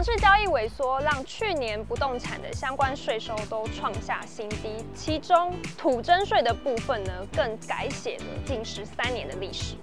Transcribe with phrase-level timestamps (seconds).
[0.00, 9.76] 房市交易萎缩，让去年不动产的相关税收都创下新低，其中土增税的部分呢，更改写了近十三年的历史。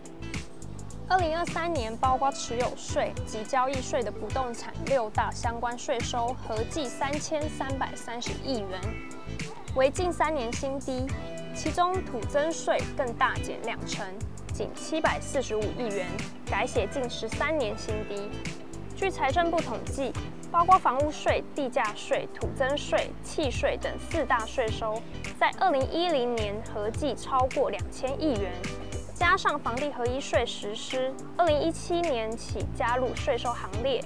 [1.08, 8.82] 二零二三年，包括持有税及交易税的不动产六大相关税收合计三千三百三十亿元，
[9.76, 11.06] 为近三年新低。
[11.56, 14.04] 其中土增税更大减两成，
[14.52, 16.08] 仅七百四十五亿元，
[16.50, 18.32] 改写近十三年新低。
[18.98, 20.12] 据财政部统计，
[20.52, 25.00] 包括房屋税、地价税、土增税、契税等四大税收，
[25.40, 28.52] 在二零一零年合计超过两千亿元。
[29.14, 34.04] 加上房地合一税实施，二零一七年起加入税收行列，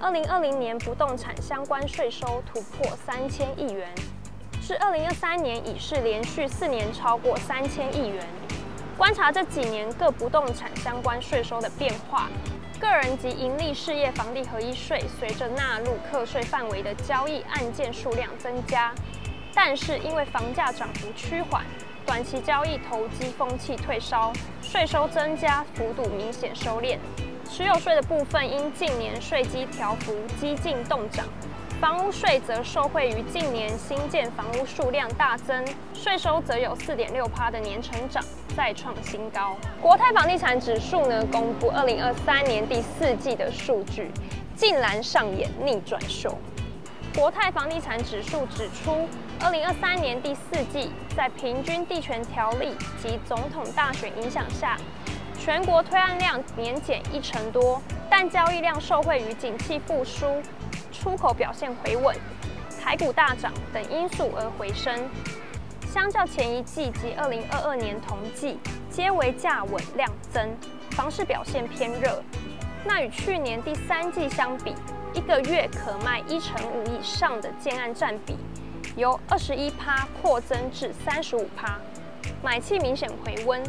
[0.00, 3.88] 二零二零年不动产相关税收突破三千亿元，
[4.60, 8.26] 至二零二三年已是连续四年超过三千亿元。
[8.96, 12.28] 观察这几年各不动产相关税收的变化，
[12.78, 18.94] 个人及营利事业房地合一税随着纳入课税范围的交易案件数量增加，
[19.52, 21.64] 但是因为房价涨幅趋缓。
[22.06, 24.30] 短期交易投机风气退烧，
[24.62, 26.98] 税收增加幅度明显收敛。
[27.50, 31.26] 持有税的部分因近年税基调幅激进动涨，
[31.84, 38.24] 房屋税则受惠于近年新建房屋数量大增，税收则有四点六趴的年成长，
[38.56, 39.54] 再创新高。
[39.82, 44.10] 国泰房地产指数呢，公布二零二三年第四季的数据，
[44.56, 46.34] 竟然上演逆转秀。
[47.14, 49.06] 国泰房地产指数指出，
[49.38, 54.74] 二零二三年第四季在平均地权条例及总统大选影响下，
[55.44, 57.78] 全国推案量年减一成多，
[58.08, 60.40] 但交易量受惠于景气复苏、
[60.90, 62.16] 出口表现回稳、
[62.82, 65.06] 台股大涨等因素而回升。
[65.86, 70.48] 相较前一季及二零二二年同季，皆为价稳量增，
[70.92, 72.22] 房市表现偏热。
[72.82, 74.74] 那与去年第三季相比，
[75.12, 78.38] 一个月可卖一成五以上的建案占比，
[78.96, 81.78] 由二十一趴扩增至三十五趴，
[82.42, 83.62] 买气明显回温，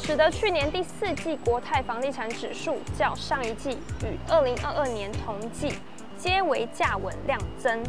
[0.00, 5.74] 使得去年第四季国泰房地产指数较上一季与二零二二年同季
[6.16, 7.82] 皆为价稳量增，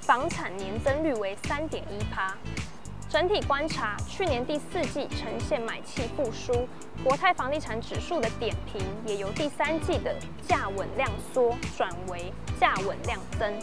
[0.00, 2.36] 房产年增率为三点一趴。
[3.08, 6.66] 整体观察，去年第四季呈现买气复苏，
[7.04, 10.14] 国泰房地产指数的点评也由第三季的
[10.46, 13.54] 价稳量缩转为价稳量增。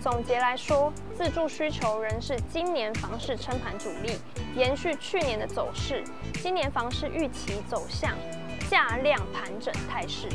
[0.00, 4.16] 总结来说，自住需求仍是今年房市撑盘主力，
[4.58, 6.02] 延续去年的走势，
[6.42, 8.10] 今年房市预期走向
[8.68, 10.28] 价量盘整态势。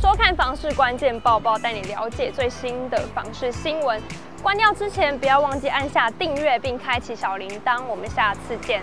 [0.00, 4.00] 收看房市关键报报，带你了解最新的房市新闻。
[4.42, 7.84] 关掉之前，不要忘记按下订阅并开启小铃铛。
[7.84, 8.82] 我们下次见。